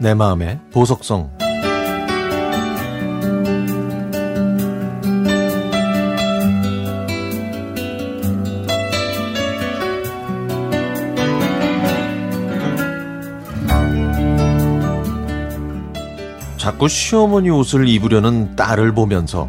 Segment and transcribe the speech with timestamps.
[0.00, 1.36] 내 마음의 보석성
[16.56, 19.48] 자꾸 시어머니 옷을 입으려는 딸을 보면서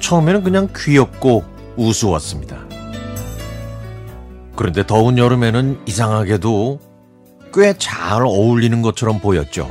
[0.00, 1.44] 처음에는 그냥 귀엽고
[1.76, 2.56] 우스웠습니다.
[4.56, 6.85] 그런데 더운 여름에는 이상하게도
[7.56, 9.70] 꽤 잘 어울리는 것처럼 보였죠.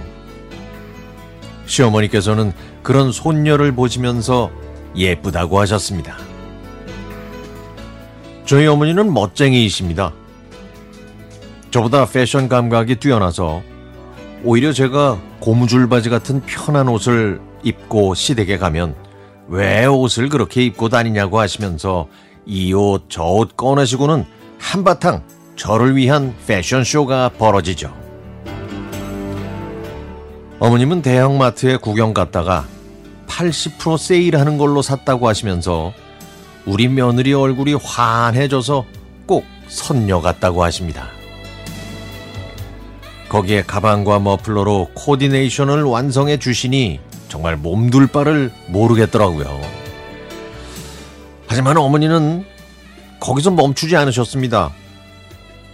[1.67, 4.49] 시어머니께서는 그런 손녀를 보시면서
[4.95, 6.17] 예쁘다고 하셨습니다.
[8.45, 10.13] 저희 어머니는 멋쟁이이십니다.
[11.71, 13.61] 저보다 패션 감각이 뛰어나서
[14.43, 18.95] 오히려 제가 고무줄 바지 같은 편한 옷을 입고 시댁에 가면
[19.47, 22.07] 왜 옷을 그렇게 입고 다니냐고 하시면서
[22.47, 24.25] 이 옷 저 옷 꺼내시고는
[24.59, 25.23] 한바탕
[25.55, 27.93] 저를 위한 패션쇼가 벌어지죠.
[30.59, 32.65] 어머님은 대형마트에 구경 갔다가
[33.27, 35.93] 80% 세일하는 걸로 샀다고 하시면서
[36.65, 38.85] 우리 며느리 얼굴이 환해져서
[39.25, 41.07] 꼭 선녀 같다고 하십니다.
[43.29, 49.59] 거기에 가방과 머플러로 코디네이션을 완성해 주시니 정말 몸둘 바를 모르겠더라고요.
[51.47, 52.45] 하지만 어머니는
[53.19, 54.71] 거기서 멈추지 않으셨습니다.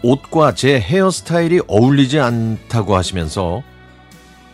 [0.04, 3.62] 옷과 제 헤어스타일이 어울리지 않다고 하시면서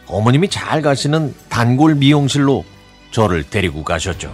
[0.07, 2.65] 어머님이 잘 가시는 단골 미용실로
[3.11, 4.33] 저를 데리고 가셨죠.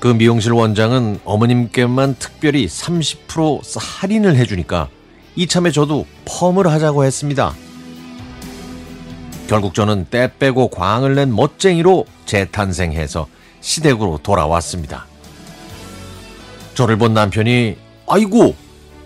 [0.00, 4.88] 그 미용실 원장은 어머님께만 특별히 30% 할인을 해주니까
[5.34, 7.54] 이참에 저도 펌을 하자고 했습니다.
[9.46, 13.28] 결국 저는 때 빼고 광을 낸 멋쟁이로 재탄생해서
[13.60, 15.06] 시댁으로 돌아왔습니다.
[16.74, 17.76] 저를 본 남편이
[18.06, 18.54] 아이고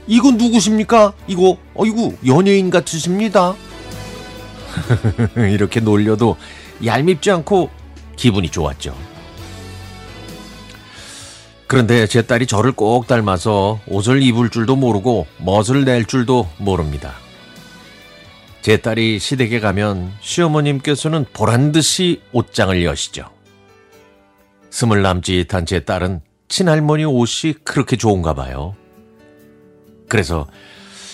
[0.09, 1.13] 이거 누구십니까?
[1.29, 3.55] 이거 아이고 연예인 같으십니다.
[5.37, 6.37] 이렇게 놀려도
[6.85, 7.71] 얄밉지 않고
[8.17, 8.97] 기분이 좋았죠.
[11.67, 17.13] 그런데 제 딸이 저를 꼭 닮아서 옷을 입을 줄도 모르고 멋을 낼 줄도 모릅니다.
[18.63, 23.31] 제 딸이 시댁에 가면 시어머님께서는 보란 듯이 옷장을 여시죠.
[24.71, 28.75] 스물 남짓한 제 딸은 친할머니 옷이 그렇게 좋은가 봐요.
[30.09, 30.47] 그래서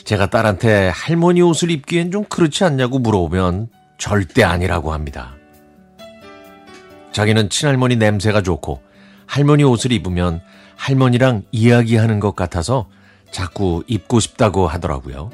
[0.04, 3.68] 제가 딸한테 할머니 옷을 입기엔 좀 그렇지 않냐고 물어보면
[3.98, 5.34] 절대 아니라고 합니다.
[7.12, 8.82] 자기는 친할머니 냄새가 좋고
[9.26, 10.40] 할머니 옷을 입으면
[10.76, 12.88] 할머니랑 이야기하는 것 같아서
[13.30, 15.30] 자꾸 입고 싶다고 하더라고요.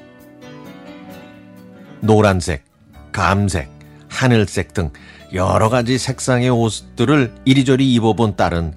[2.00, 2.64] 노란색,
[3.12, 3.70] 감색,
[4.08, 4.90] 하늘색 등
[5.32, 8.74] 여러 가지 색상의 옷들을 이리저리 입어본 딸은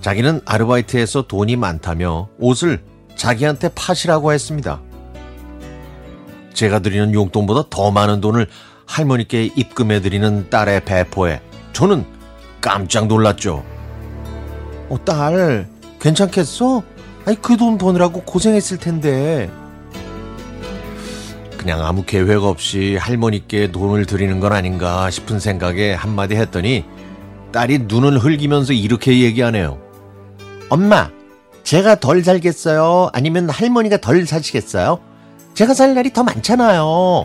[0.00, 2.82] 자기는 아르바이트에서 돈이 많다며 옷을
[3.22, 4.80] 자기한테 파시라고 했습니다.
[6.54, 8.48] 제가 드리는 용돈보다 더 많은 돈을
[8.86, 11.40] 할머니께 입금해드리는 딸의 배포에
[11.72, 12.04] 저는
[12.60, 13.64] 깜짝 놀랐죠.
[14.88, 15.68] 어, 딸,
[16.00, 16.82] 괜찮겠어?
[17.24, 19.48] 아니, 그 돈 버느라고 고생했을 텐데.
[21.56, 26.84] 그냥 아무 계획 없이 할머니께 돈을 드리는 건 아닌가 싶은 생각에 한마디 했더니
[27.52, 29.78] 딸이 눈을 흘기면서 이렇게 얘기하네요.
[30.68, 31.08] 엄마,
[31.72, 33.08] 제가 덜 살겠어요?
[33.14, 35.00] 아니면 할머니가 덜 사시겠어요?
[35.54, 37.24] 제가 살 날이 더 많잖아요.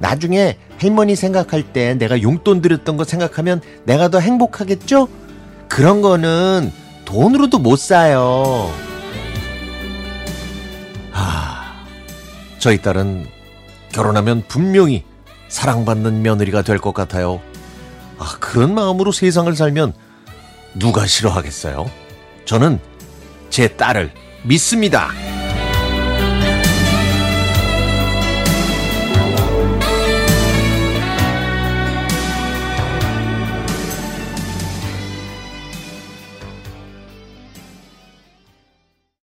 [0.00, 5.06] 나중에 할머니 생각할 때 내가 용돈 드렸던 거 생각하면 내가 더 행복하겠죠?
[5.68, 6.72] 그런 거는
[7.04, 8.72] 돈으로도 못 사요.
[11.12, 11.86] 아,
[12.58, 13.28] 저희 딸은
[13.92, 15.04] 결혼하면 분명히
[15.46, 17.40] 사랑받는 며느리가 될 것 같아요.
[18.18, 19.92] 아, 그런 마음으로 세상을 살면
[20.74, 21.88] 누가 싫어하겠어요?
[22.46, 22.80] 저는
[23.50, 24.10] 제 딸을
[24.44, 25.35] 믿습니다.